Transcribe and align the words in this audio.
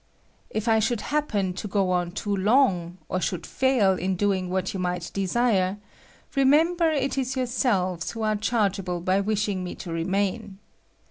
If 0.49 0.67
I 0.67 0.79
should 0.79 1.01
happen 1.01 1.53
to 1.53 1.67
go 1.67 1.91
on 1.91 2.11
too 2.13 2.35
long, 2.35 2.97
or 3.07 3.21
should 3.21 3.45
fail 3.45 3.93
in 3.93 4.15
doing 4.15 4.49
what 4.49 4.73
you 4.73 4.79
might 4.79 5.11
desire, 5.13 5.77
remember 6.35 6.89
it 6.89 7.19
is 7.19 7.35
yourselves 7.37 8.09
who 8.09 8.23
are 8.23 8.35
chargeable 8.35 9.01
by 9.01 9.21
wishing 9.21 9.63
me 9.63 9.75
to 9.75 9.91
remain. 9.91 10.57